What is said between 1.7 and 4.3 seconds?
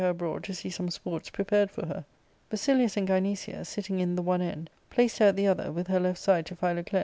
her. Basilius and Gynecia, sitting in the